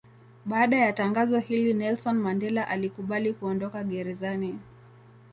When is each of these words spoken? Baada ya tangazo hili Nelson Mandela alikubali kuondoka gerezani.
Baada 0.45 0.77
ya 0.77 0.93
tangazo 0.93 1.39
hili 1.39 1.73
Nelson 1.73 2.15
Mandela 2.17 2.67
alikubali 2.67 3.33
kuondoka 3.33 3.83
gerezani. 3.83 4.59